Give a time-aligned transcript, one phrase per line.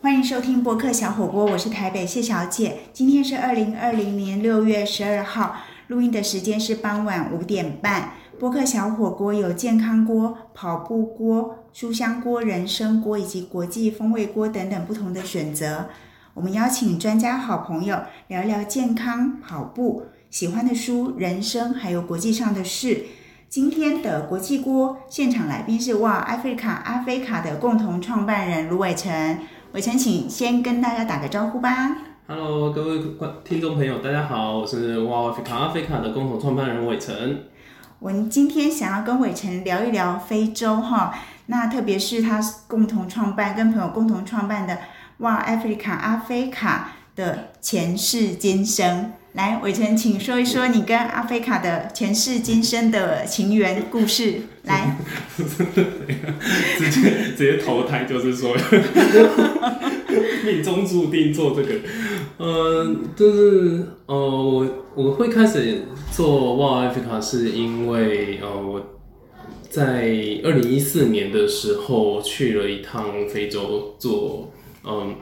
[0.00, 2.82] 欢迎收听播客小火锅，我是台北谢小姐。
[2.92, 5.56] 今天是二零二零年六月十二号，
[5.88, 8.12] 录音的时间是傍晚五点半。
[8.38, 15.86] 播客小火锅有健康锅、跑步锅、书香锅、人参锅以及国际风味锅等等不同的选择。
[16.32, 23.06] 我们邀请专家好朋友聊聊健康、跑步、喜欢的书、人生，还有国际上的事。
[23.48, 29.40] 今天的国际锅现场来宾是哇艾菲卡阿菲卡的共同创办人卢伟成。
[29.72, 31.94] 伟成，请先跟大家打个招呼吧。
[32.26, 37.42] Hello，各位观听众朋友，大家好，我是哇哇菲卡阿菲卡的共同创办人伟成。
[37.98, 41.14] 我们今天想要跟伟成聊一聊非洲哈，
[41.46, 44.78] 那特别是他共同创办、跟朋友共同创办的
[45.18, 49.12] 哇艾菲卡阿菲卡的前世今生。
[49.38, 54.40] 来，伟成，请说一说你跟阿菲卡的前世今生的情缘故事。
[54.66, 54.98] 来，
[55.36, 58.52] 直接直接投胎，就是说
[60.44, 61.68] 命中注定做这个。
[62.38, 68.98] 呃，就是呃，我我会开始做哇阿菲卡，是因为呃，我
[69.70, 70.08] 在
[70.42, 74.50] 二零一四年的时候去了一趟非洲做，
[74.82, 75.14] 嗯，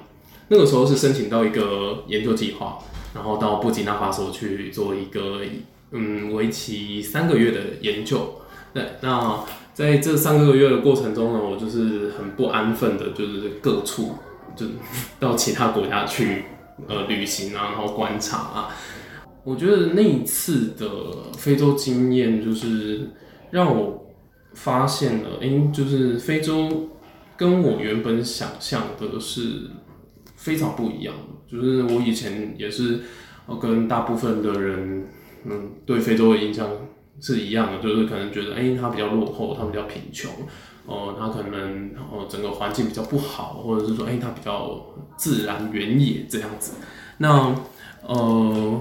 [0.48, 2.78] 那个时候是申请到一个研究计划。
[3.16, 5.40] 然后到布吉纳法索去做一个
[5.92, 8.42] 嗯为期三个月的研究。
[8.74, 9.42] 对，那
[9.72, 14.16] 在这三个月的过程中呢，我就是很不安分的，就是各处
[14.54, 14.66] 就
[15.18, 16.44] 到其他国家去
[16.86, 18.68] 呃旅行啊，然后观察啊。
[19.44, 23.12] 我觉得那一次的非洲经验，就是
[23.50, 24.06] 让我
[24.52, 26.90] 发现了，哎，就是非洲
[27.36, 29.70] 跟我原本想象的是
[30.34, 31.14] 非常不一样。
[31.46, 33.00] 就是我以前也是，
[33.60, 35.06] 跟大部分的人，
[35.44, 36.68] 嗯，对非洲的印象
[37.20, 40.30] 是一样的，就是可能觉得，哎，它比较落后，它比较贫穷，
[40.86, 44.84] 哦，它可能，哦，整个环境比较不好，或者是说，哎，它比较
[45.16, 46.72] 自然原野这样子。
[47.18, 47.54] 那，
[48.06, 48.80] 呃，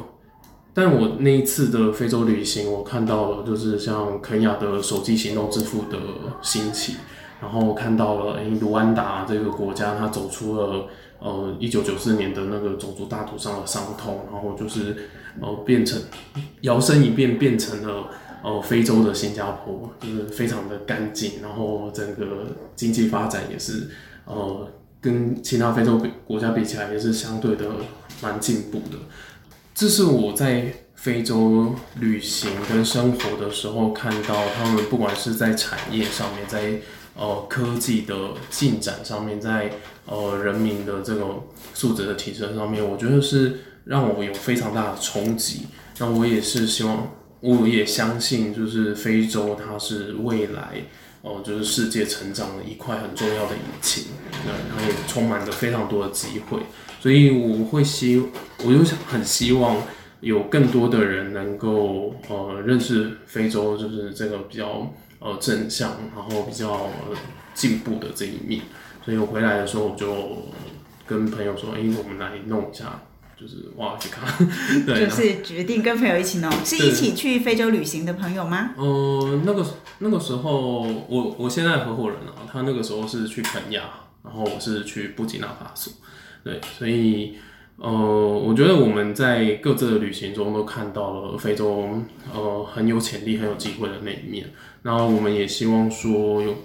[0.73, 5.97] 但我那一次的非洲旅行，我看到了，就是像肯亚的手机行动支付的
[6.41, 6.95] 兴起，
[7.41, 10.87] 然后看到了，哎，卢安达这个国家，它走出了。
[11.17, 14.95] 呃，一九九四年的那个种族大屠杀的伤痛，然后就是
[15.41, 15.99] 呃变成
[16.61, 18.09] 摇身一变变成了
[18.43, 23.89] 呃非洲的新加坡，就是非常的干净，然后整个经济发展也是
[24.25, 24.67] 呃
[25.01, 27.65] 跟其他非洲国家比起来也是相对的
[28.21, 28.97] 蛮进步的。
[29.73, 36.79] 这是我在非洲旅行跟生活的时候看到他们不管是在产业上面，在
[37.15, 38.15] 呃科技的
[38.49, 39.71] 进展上面，在
[40.05, 45.65] 呃，人民的这种素质的提升上面，我觉得是让我有非常大的冲击。
[45.97, 50.83] 那我也是希望，我也相信，就是非洲它是未来
[51.21, 54.05] 哦，就是世界成长的一块很重要的引擎。
[54.45, 56.59] 那它也充满着非常多的机会，
[57.01, 58.21] 所以我会希，
[58.63, 59.77] 我就想很希望
[60.21, 66.89] 有更多的人能够呃认识非洲，就是这个比较呃正向，然后比较
[67.53, 68.61] 进步的这一面。
[69.03, 70.49] 所以我回来的时候，我就
[71.05, 73.01] 跟朋友说：“哎，我们来弄一下，
[73.39, 74.27] 就是哇，去看。”
[74.83, 78.71] 对，就是决定跟朋友一起弄，是一起去非洲旅行的朋友吗？
[78.77, 79.63] 呃，那个
[79.99, 83.83] 那个时候，我我现在合伙人啊，他那个时候是去肯亚，
[84.23, 85.93] 然后我是去布吉纳法索。
[86.43, 87.37] 对，所以
[87.77, 91.89] 呃，我觉得我们在各自的旅行中都看到了非洲
[92.33, 94.45] 呃很有潜力、很有机会的那一面。
[94.81, 96.55] 然后我们也希望说有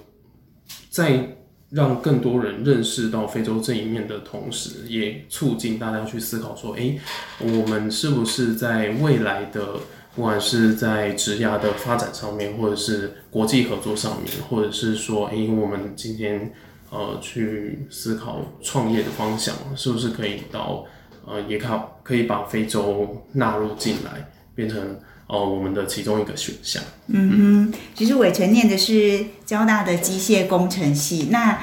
[0.88, 1.36] 在。
[1.72, 6.98] 让更多人认识到非洲这一面的同时，也促进大家去思考说：，哎，
[7.38, 9.74] 我们是不是在未来的，
[10.16, 16.52] 不管是在职涯的发展上面，或者是国际合作上面，或者是说，哎，我们今天
[16.90, 20.84] 呃去思考创业的方向，是不是可以到
[21.26, 24.98] 呃，也靠可以把非洲纳入进来，变成。
[25.32, 26.82] 呃，我们的其中一个选项。
[27.06, 31.56] 嗯哼，其实伟成念的是交大的机械工程系，那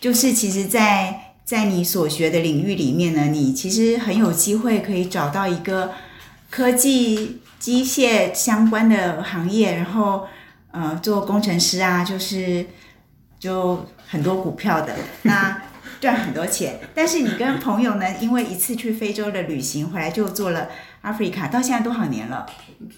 [0.00, 5.92] 就是其实，在在你所学的领域里面呢，你其实很有机会可以找到一个
[6.50, 10.26] 科技机械相关的行业，然后
[10.72, 12.66] 呃做工程师啊，就是
[13.38, 15.62] 就很多股票的那。
[16.02, 18.04] 赚很多钱，但是你跟朋友呢？
[18.20, 20.68] 因为一次去非洲的旅行回来就做了
[21.00, 22.44] Africa，到现在多少年了？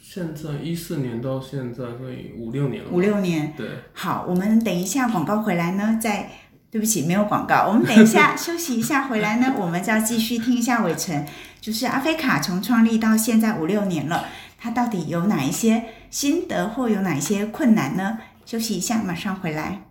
[0.02, 2.88] 现在一四年到现在所以五六年了。
[2.90, 3.66] 五六年，对。
[3.92, 6.30] 好，我们等一下广告回来呢，再
[6.70, 11.26] 对不起没有广告，我们等一下 休息一下回来呢，我们就要继续听一下伟成，
[11.60, 14.24] 就是阿菲卡从创立到现在五六年了，
[14.58, 18.20] 他到底有哪一些心得或有哪一些困难呢？
[18.46, 19.82] 休息一下，马上回来。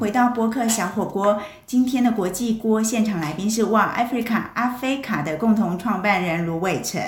[0.00, 1.42] 回到播客小火锅。
[1.66, 6.98] 今天的国际锅现场来宾是哇，Africa 阿菲卡的共同创办人卢伟成。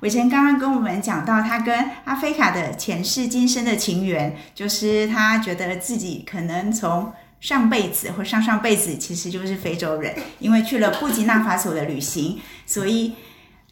[0.00, 7.10] 伟成刚刚跟我们讲到他跟阿菲卡的前世今生的情缘，就是他觉得自己可能从
[7.40, 13.14] 上辈子或上上辈子其实就是非洲人，因为去了布吉纳法索的旅行，所以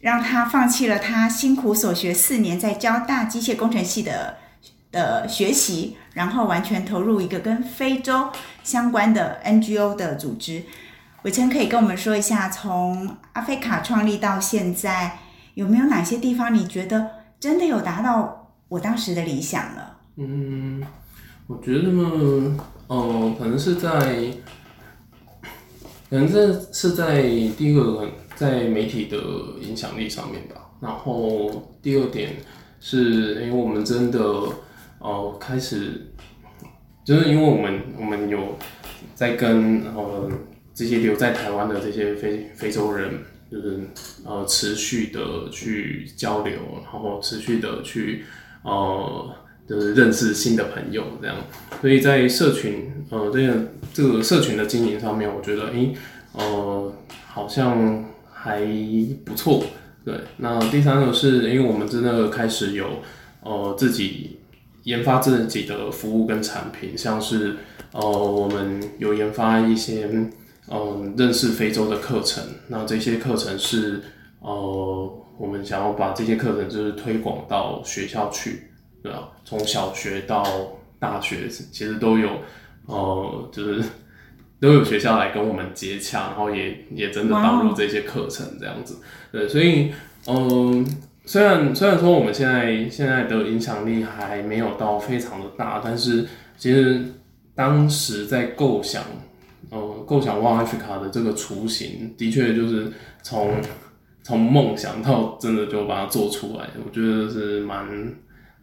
[0.01, 4.37] 让他放弃了他辛苦所学四年在交大机械工程系的。
[4.93, 8.29] 的学习，然后完全投入一个跟非洲
[8.63, 10.63] 相关的 NGO 的组织。
[11.23, 15.19] 伟成可以跟我们说一下，从阿菲卡创立到现在，
[15.55, 17.09] 有没有哪些地方你觉得
[17.39, 19.97] 真的有达到我当时的理想了？
[20.17, 20.83] 嗯，
[21.47, 22.57] 我觉得呢，
[22.87, 23.89] 哦，可能是在，
[26.09, 27.23] 可能这是在
[27.57, 29.17] 第一个在媒体的
[29.59, 30.55] 影响力上面吧。
[30.79, 32.35] 然后第二点
[32.79, 34.19] 是因为我们真的。
[35.03, 36.07] 哦，开始
[37.03, 38.57] 就是因为我们我们有
[39.13, 40.31] 在跟呃
[40.73, 43.11] 这些留在台湾的这些非非洲人，
[43.51, 43.81] 就是
[44.25, 46.53] 呃持续的去交流，
[46.83, 48.23] 然后持续的去
[48.63, 49.35] 呃
[49.67, 51.35] 就是认识新的朋友这样，
[51.81, 55.93] 所以在社群呃这个这个社群的经营上面，我觉得诶
[56.31, 56.93] 呃
[57.27, 58.65] 好像还
[59.25, 59.65] 不错。
[60.05, 63.01] 对，那第三个是因为我们真的开始有
[63.41, 64.39] 呃自己。
[64.83, 67.55] 研发自己的服务跟产品，像是
[67.93, 70.09] 呃，我们有研发一些
[70.69, 72.43] 嗯认识非洲的课程。
[72.67, 74.01] 那这些课程是
[74.39, 78.71] 呃，我们想要把这些课程就是推广到学校去，
[79.01, 79.29] 对吧？
[79.45, 80.43] 从小学到
[80.99, 82.29] 大学，其实都有
[82.87, 83.83] 呃，就是
[84.59, 88.97] 都有学校来跟我们接洽，然后也也真的导入这些课程这样子。
[89.31, 89.93] 对，所以
[90.27, 90.85] 嗯。
[91.25, 96.27] 虽然虽然说我们现在现在的影响力还没有到非常的大，但是
[96.57, 97.01] 其实
[97.55, 99.01] 当时在构想，
[99.69, 102.91] 呃，构想 One Africa 的这个雏形，的确就是
[103.21, 103.55] 从
[104.21, 107.85] 从梦想到真的就把它做出来，我觉得是蛮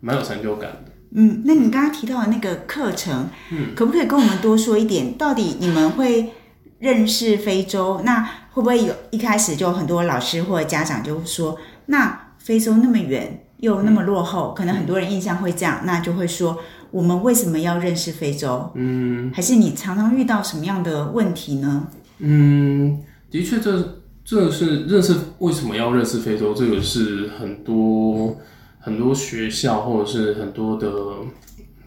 [0.00, 0.92] 蛮有成就感的。
[1.14, 5.14] 嗯，那你刚刚提到的那个课程，嗯，可不可以跟我们多说一点？
[5.14, 6.30] 到底你们会
[6.78, 8.02] 认识非洲？
[8.04, 12.26] 那会不会有一开始就很多老师或者家长就说那？
[12.40, 16.58] 非洲那么远又那么落后，可能很多人印象会这样，那就会说
[16.90, 18.70] 我们为什么要认识非洲？
[18.74, 21.86] 嗯，还是你常常遇到什么样的问题呢？
[22.18, 28.36] 嗯，的确，这这是认识为什么要认识非洲，这个是很多
[28.78, 30.90] 很多学校或者是很多的，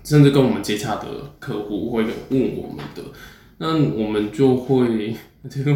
[0.04, 1.08] 甚至跟我们接洽的
[1.40, 3.02] 客户会问我们的，
[3.58, 5.16] 那我们就会。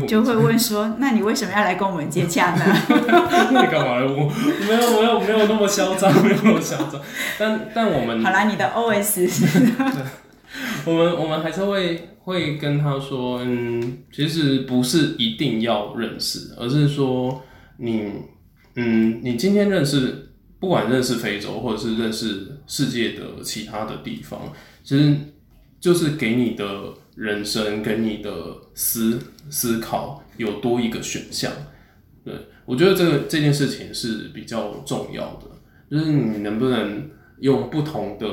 [0.07, 2.63] 就会问说：“那你为什么要来跟我们接洽呢？”
[3.51, 3.95] 你干嘛？
[4.01, 4.31] 我
[4.65, 7.01] 没有，没有，没有那么嚣张，没有那么嚣张。
[7.37, 9.29] 但但我们好啦，你的 OS
[10.85, 17.43] 我们我们还是会会跟他说：“嗯，其实不是一定要认识，而是说
[17.75, 18.09] 你
[18.75, 20.29] 嗯，你今天认识，
[20.61, 24.39] 不管认识非洲，或者是认识世界的其他的地方，
[24.81, 25.13] 其实
[25.81, 26.65] 就是给你的。”
[27.17, 28.31] 人生跟你的
[28.75, 29.19] 思
[29.49, 31.51] 思考有多一个选项，
[32.23, 32.31] 对
[32.63, 35.47] 我觉得这个这件事情是比较重要的，
[35.89, 37.09] 就是你能不能
[37.39, 38.27] 用不同的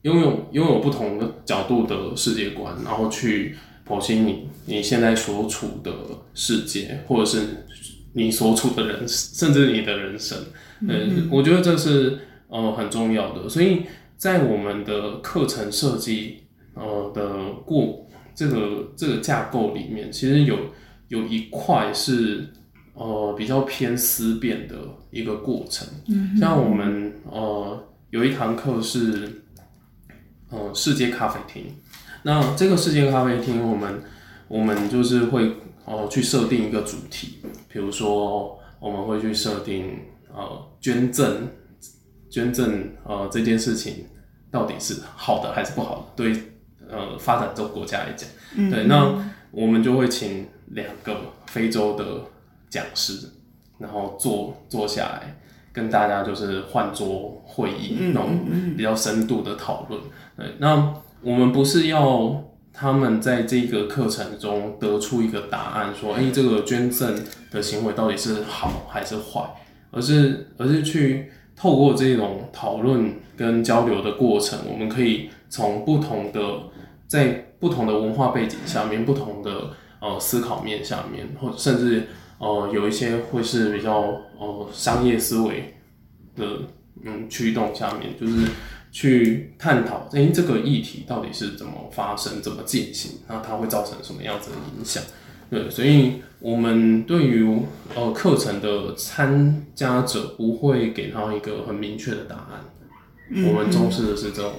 [0.00, 3.54] 拥有拥有不同的角度的世界观，然后去
[3.86, 5.92] 剖析你你现在所处的
[6.32, 7.66] 世界，或者是
[8.14, 10.38] 你所处的人，甚至你的人生，
[10.80, 13.82] 嗯，我觉得这是呃很重要的，所以
[14.16, 16.44] 在我们的课程设计。
[16.78, 20.56] 呃的过这个这个架构里面，其实有
[21.08, 22.46] 有一块是
[22.94, 24.76] 呃比较偏思辨的
[25.10, 25.88] 一个过程。
[26.06, 29.42] 嗯，像我们呃有一堂课是
[30.50, 31.64] 呃世界咖啡厅，
[32.22, 34.00] 那这个世界咖啡厅，我们
[34.46, 39.98] 我们就是会呃去设定一个主题，比如说我们会去设定
[40.32, 41.48] 呃捐赠
[42.30, 44.06] 捐赠呃这件事情
[44.48, 46.40] 到底是好的还是不好的，对。
[46.90, 48.28] 呃，发展中国家来讲，
[48.70, 49.14] 对，那
[49.50, 51.16] 我们就会请两个
[51.46, 52.04] 非洲的
[52.70, 53.28] 讲师，
[53.78, 55.36] 然后坐坐下来
[55.72, 60.00] 跟大家就是换桌会议那种比较深度的讨论。
[60.36, 62.42] 对，那我们不是要
[62.72, 67.14] 他们在这个课程中得出一个答案，说，哎，这个捐赠
[67.50, 69.42] 的行为到底是好还是坏，
[69.90, 76.40] 而是而是去透过这种讨论跟交流的过程，我们可以从不同的。
[77.08, 82.06] 在不同的文化背景下面，不同的呃思考面下面，或甚至
[82.38, 84.00] 呃有一些会是比较
[84.38, 85.74] 呃商业思维
[86.36, 86.46] 的
[87.04, 88.46] 嗯驱动下面，就是
[88.92, 95.02] 去探讨，哎、这个议题到底是怎么发生、怎么进行，那它会造成什么样子的影响。
[95.50, 97.42] 对，所以我们对于
[97.94, 104.52] 呃课程的参加者不会给他一个很明确的答案，我们重视的是这种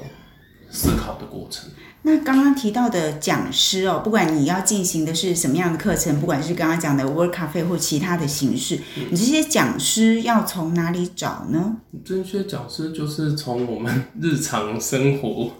[0.72, 1.70] 思考的过程。
[2.04, 8.80] 那刚刚提到的讲师哦，不管你要进行的是什么样的课程，不管是刚刚讲的 Work Cafe 或其他的形式，
[9.10, 11.76] 你这些讲师要从哪里找呢？
[12.06, 15.52] 这些讲师就是从我们日常生活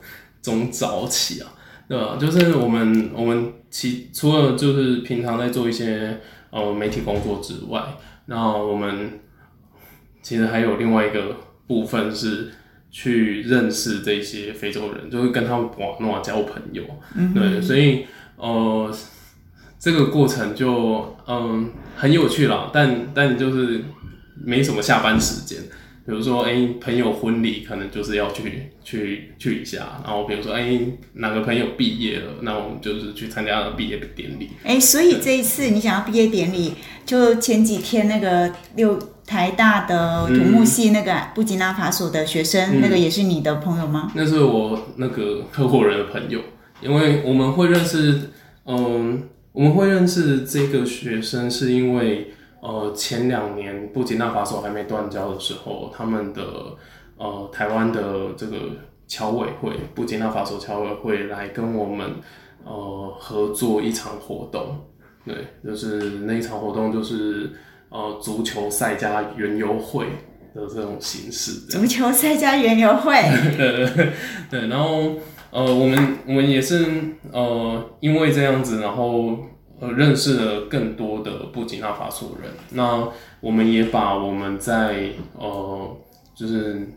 [0.42, 1.52] 中找起啊，
[1.90, 2.18] 对吧？
[2.20, 7.84] 就是我们我们其除了就是平常在做一些呃媒体工作之外，
[8.28, 9.20] 那我们
[10.22, 11.36] 其实还有另外一个
[11.68, 12.54] 部分是
[12.92, 16.84] 去认识这些非洲人，就是跟他们玩弄交朋友，
[17.34, 18.06] 对，所以
[18.38, 18.94] 呃
[19.80, 23.84] 这个过程就嗯很有趣啦，但但就是
[24.44, 25.62] 没什么下班时间。
[26.06, 30.80] 比如说，哎、朋友婚礼可能就是要去去去一下，然后比如说，哎、
[31.14, 34.50] 哪个朋友毕业了，那我们就是去参加毕业典礼。
[34.64, 36.74] 哎，所以这一次你想要毕业典礼，
[37.06, 38.98] 就前几天那个六
[39.30, 44.12] 台大的土木系那个布吉纳法索的学生，那个也是你的朋友吗？
[44.16, 46.42] 那是我那个合伙人的朋友，
[46.82, 48.32] 因为我们会认识，
[48.66, 49.22] 嗯，
[49.52, 56.42] 我们会认识这个学生是因为，呃，前两年布吉纳法索还没断交的时候，他们的
[57.18, 58.58] 呃台湾的这个
[59.08, 62.16] 侨委会，布吉纳法索侨委会来跟我们
[62.66, 64.76] 呃合作一场活动，
[65.24, 67.52] 对，就是那一场活动就是
[67.90, 70.06] 呃足球赛加园游会
[70.54, 73.14] 的这种形式，足球赛加园游会，
[74.50, 75.14] 对，然后
[75.52, 76.86] 呃，我们我们也是
[77.32, 79.38] 呃，因为这样子，然后
[79.80, 82.52] 呃，认识了更多的布吉纳法索人。
[82.72, 83.08] 那
[83.40, 85.98] 我们也把我们在呃，
[86.36, 86.88] 就是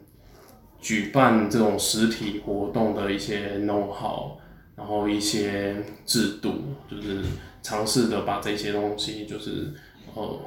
[0.80, 4.32] 举办这种实体活动的一些 know how，
[4.76, 6.52] 然后一些制度，
[6.90, 7.22] 就是
[7.62, 9.72] 尝试的把这些东西，就是
[10.14, 10.40] 呃，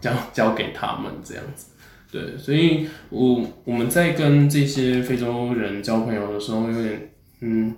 [0.00, 1.66] 交 交给他们这样子。
[2.10, 7.74] 对，所以我我们在跟这些非洲人交朋友的时候，有点嗯，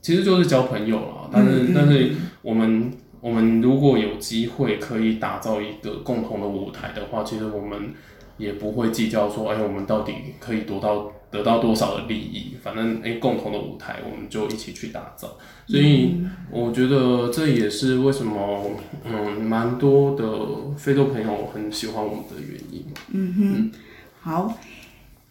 [0.00, 1.30] 其实就是交朋友了。
[1.30, 2.90] 但是、但是我们
[3.24, 7.94] 我们如果有机会可以打造一个共同的舞台的话，其实我们
[8.36, 15.38] 也不会计较说，哎，我们到底可以得到得到多少的利益，反正哎，共同的舞台我们就一起去打造。
[15.66, 18.70] 所以我觉得这也是为什么
[19.06, 22.84] 嗯，蛮多的非洲朋友很喜欢我们的原因。
[23.08, 23.72] 嗯哼
[24.20, 24.58] 好，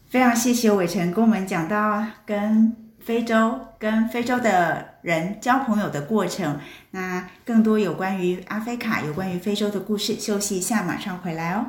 [0.08, 6.60] 非常谢谢伟成跟我们讲到跟非洲、跟非洲的人交朋友的过程。
[6.92, 11.66] 那更多有关于阿菲卡、有关于非洲的故事，休息一下，马上回来哦。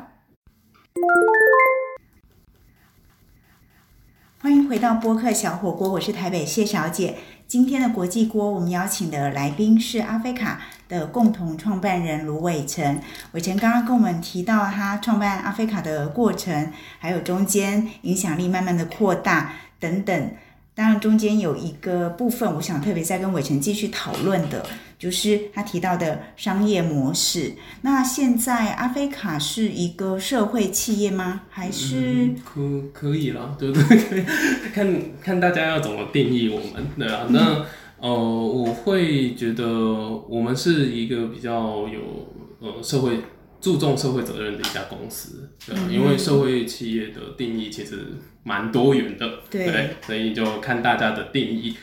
[4.41, 7.17] 欢迎回到播客小火锅，我是台北谢小姐。
[7.49, 13.01] 今天的国际锅，我们邀请的来宾是阿菲卡的共同创办人卢伟成。
[13.33, 20.31] 伟成刚刚跟我们提到他创办阿菲卡的过程，还有中间影响力慢慢的扩大等等。
[20.77, 24.67] 当然，中间有一个部分，我想特别再跟伟成继续讨论的，
[24.99, 27.53] 就是他提到的商业模式。
[27.83, 31.43] 那现在阿菲卡是一个社会企业吗？
[31.49, 32.61] 还是、嗯可
[32.93, 34.25] 可以啦，对不对？
[34.75, 37.27] 看看大家要怎么定义我们，对啊。
[37.31, 37.65] 那
[38.01, 39.65] 呃，我会觉得
[40.29, 42.01] 我们是一个比较有
[42.59, 43.21] 呃社会
[43.65, 47.99] 注重社会责任的一家公司，对啊，因为社会企业的定义其实
[48.43, 51.75] 蛮多元的，对对，所以就看大家的定义。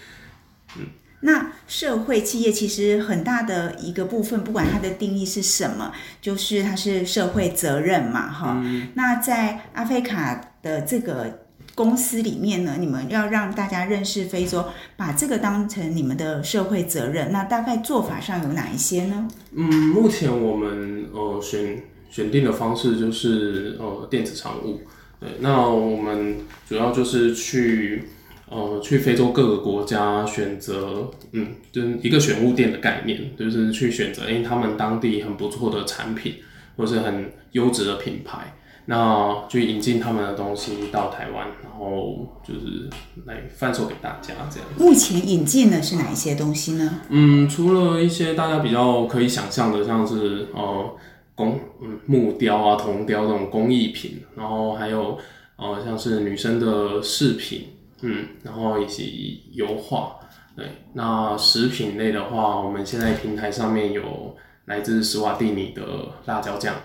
[0.77, 0.85] 嗯
[1.23, 8.63] 那社会企业其实很大的一个部分，不管它的定义是什么，就是它是社会责任嘛，哈。
[8.95, 11.40] 那在阿菲卡的这个
[11.73, 14.65] 公司里面呢，你们要让大家认识非洲，
[14.97, 19.27] 把这个当成你们的社会责任，那大概做法上有哪一些呢？
[19.55, 24.81] 嗯，目前我们呃选选定的方式就是呃电子商务，
[25.19, 26.37] 对，那我们
[26.67, 28.03] 主要就是去
[28.49, 36.35] 呃去非洲各个国家选择，嗯，就是一个选物店的概念，就是去选择因为他们当地很不错的产品
[36.75, 38.53] 或是很优质的品牌。
[38.85, 42.89] 那就引进他们的东西到台湾，然后就是
[43.25, 44.67] 来贩售给大家这样。
[44.77, 47.01] 目前引进的是哪一些东西呢？
[47.09, 50.95] 嗯，除了一些大家比较可以想象的，像是呃
[51.35, 55.17] 工嗯木雕啊、铜雕这种工艺品，然后还有
[55.55, 57.67] 呃像是女生的饰品，
[58.01, 60.17] 嗯，然后以及油画。
[60.53, 64.35] 对，那食品类的话，我们现在平台上面有
[64.65, 65.81] 来自斯瓦蒂尼的
[66.25, 66.81] 辣椒酱，然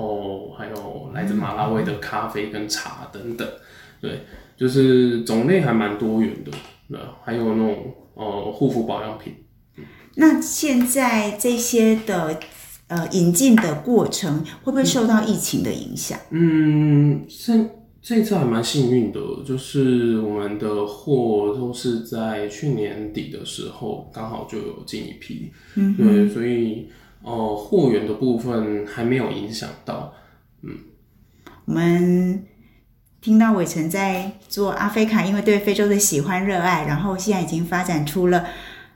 [0.00, 3.46] 后还有来自马拉维的咖啡跟茶等等。
[4.00, 4.22] 对，
[4.56, 6.50] 就是种类还蛮多元的，
[6.88, 9.34] 对，还有那种呃护肤保养品。
[10.16, 12.40] 那现在这些的
[12.88, 16.18] 呃引进的过程，会不会受到疫情的影响？
[16.30, 17.52] 嗯，这
[18.00, 26.88] 这次还蛮幸运的，就是我们的货都是在去年底的时候刚好就有进一批，嗯对，所以
[27.22, 30.12] 呃货源的部分还没有影响到。
[30.62, 30.70] 嗯
[31.66, 32.44] 我们
[33.20, 38.46] 听到伟成在做阿菲卡，因为对非洲的喜欢热爱，然后现在已经发展出了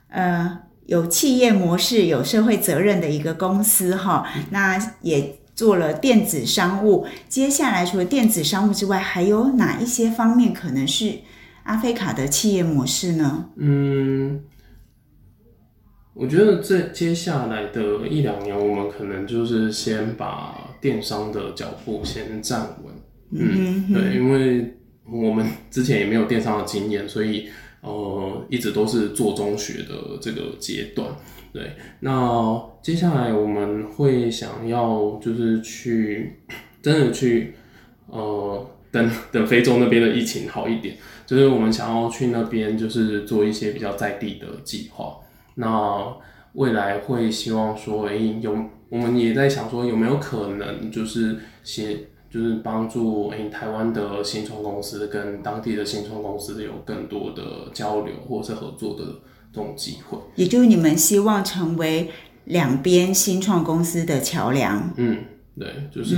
[0.09, 4.27] 呃有企业模式、有社会责任的一个公司哈。
[4.49, 7.07] 那也做了电子商务。
[7.29, 11.19] 接下来除了电子商务之外，还有哪一些方面可能是
[11.63, 13.49] 阿菲卡的企业模式呢？
[13.55, 14.41] 嗯，
[16.15, 22.93] 我觉得这接下来的一两年，我们可能就是先把电商的脚步先站稳。
[23.31, 24.77] 嗯，对，因为
[25.11, 27.49] 我们之前也没有电商的经验，所以
[27.81, 31.05] 呃，一直都是做中学的这个阶段。
[31.51, 36.39] 对，那接下来我们会想要就是去
[36.81, 37.55] 真的去
[38.07, 40.95] 呃，等等非洲那边的疫情好一点，
[41.25, 45.17] 就是我们想要去那边就是做一些比较在地的计划。
[45.55, 46.15] 那
[46.53, 48.55] 未来会希望说，诶、有
[48.89, 51.97] 我们也在想说，有没有可能就是协，
[52.29, 59.03] 就是帮助诶、台湾的新创公司跟当地的新创公司有更多的交流或者是合作的
[59.51, 60.17] 这种机会。
[60.35, 62.09] 也就是你们希望成为
[62.45, 64.93] 两边新创公司的桥梁。
[64.97, 65.17] 嗯，
[65.59, 66.15] 对，就是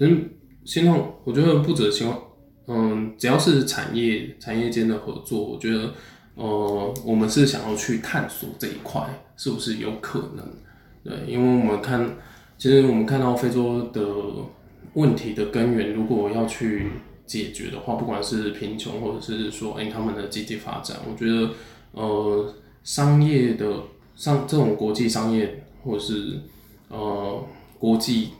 [0.00, 0.28] 嗯，
[0.64, 2.20] 新创，我觉得不止新创，
[2.66, 5.92] 嗯，只要是产业产业间的合作，我觉得，
[6.34, 10.44] 呃，我们是想要去探索这一块是不是有可能，
[11.04, 12.16] 对，因为我们看，
[12.56, 14.02] 其实我们看到非洲的
[14.94, 16.90] 问题的根源，如果要去
[17.26, 21.50] 解决的话，不管是贫穷，或者是说，哎、他们的经济发展，我觉得，
[21.92, 23.82] 呃，商业的
[24.16, 26.40] 商这种国际商业，或者是
[26.88, 27.44] 呃
[27.78, 28.30] 国际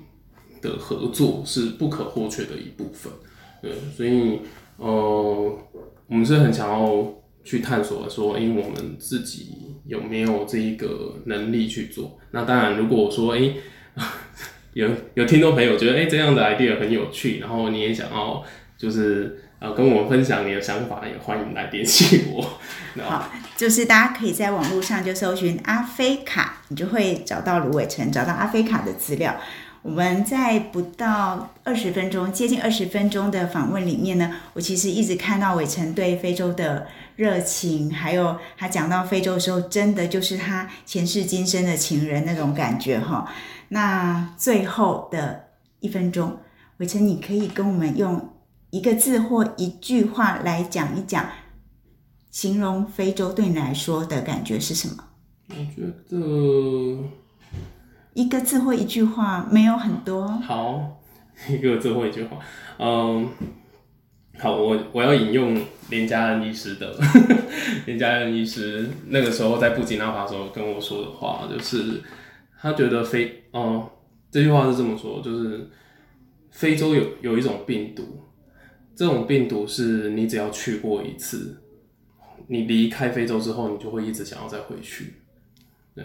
[0.60, 3.12] 的合作是不可或缺的一部分。
[3.60, 4.40] 对，所以
[4.76, 5.58] 呃，
[6.06, 7.04] 我们是很想要
[7.44, 12.18] 去探索说，因为我们自己有没有这一个能力去做。
[12.30, 13.54] 那当然，如果说哎、
[14.74, 18.42] 有有听众朋友觉得哎、这样的 idea 很有趣，然后你也想要
[18.76, 22.58] 就是呃跟我们分享你的想法，也欢迎来联系我。
[23.02, 29.36] 好，就是大家可以在网络上就搜寻阿菲卡，你就会找到卢伟成，找到阿菲卡的资料。
[29.82, 43.28] 我们在不到二十分钟，接近二十分钟的访问里面呢，我其实一直看到伟成对非洲的热情，还有他讲到非洲的时候，真的就是他前世今生的情人那种感觉哈。
[43.70, 45.48] 那最后的
[45.80, 46.38] 一分钟，
[46.76, 48.30] 伟成，你可以跟我们用
[48.70, 51.26] 一个字或一句话来讲一讲，
[52.30, 55.04] 形容非洲对你来说的感觉是什么？
[55.48, 57.10] 我觉得
[58.14, 60.26] 一个字或一句话，没有很多。
[60.28, 61.00] 好，
[61.48, 62.38] 一个字或一句话，
[62.78, 63.28] 嗯，
[64.38, 66.94] 好，我我要引用连加恩医师的，
[67.86, 72.02] 连加恩医师那个时候在布吉纳法时候跟我说的话，就是
[72.60, 73.90] 他觉得非，哦、
[74.30, 75.68] 这句话是这么说，就是
[76.50, 78.22] 非洲有有一种病毒，
[78.94, 81.62] 这种病毒是你只要去过一次，
[82.46, 85.14] 你离开非洲之后，你就会一直想要再回去。
[85.94, 86.04] 对，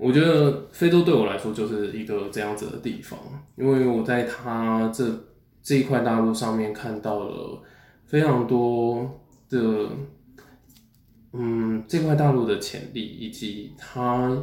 [0.00, 3.18] 我觉得非洲对我来说就是一个这样子的地方，
[3.56, 5.04] 因为我在它这
[5.62, 7.62] 这一块大陆上面看到了
[8.06, 9.90] 非常多的，
[11.34, 14.34] 嗯，这块大陆的潜力，以及它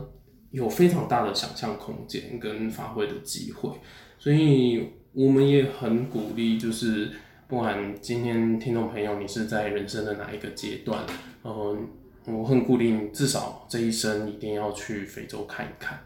[0.52, 3.72] 有非常大的想象空间跟发挥的机会，
[4.20, 7.10] 所以我们也很鼓励，就是
[7.48, 11.04] 不管今天听众朋友你是在人生的哪一个阶段，
[11.44, 11.90] 嗯、
[12.28, 15.98] 我很固定，至少这一生一定要去非洲看一看。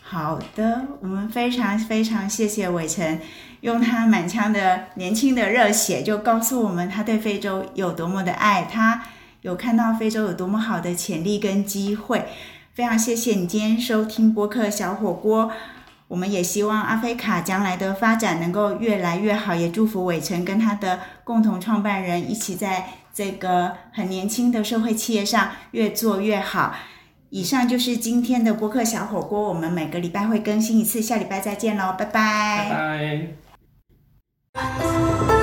[0.00, 3.20] 好的，我们非常非常谢谢伟成，
[3.60, 9.02] 用他满腔的年轻的热血，就告诉我们他对非洲有多么的爱，他
[9.42, 12.24] 有看到非洲有多么好的潜力跟机会。
[12.72, 15.52] 非常谢谢你今天收听播客小火锅，
[16.08, 26.74] 我们也希望阿菲卡将来的发展能够越来越好，也祝福伟成跟他的共同创办人一起在这个很年轻的社会企业上越做越好。
[27.30, 33.28] 以上就是今天的播客小火锅，我们每个礼拜会更新一次，下礼拜再见喽，拜拜拜
[34.52, 35.41] 拜。